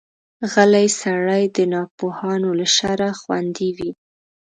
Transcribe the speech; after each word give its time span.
غلی 0.53 0.87
سړی، 1.01 1.43
د 1.55 1.57
ناپوهانو 1.73 2.49
له 2.59 2.67
شره 2.77 3.09
خوندي 3.19 3.69
وي. 3.77 3.91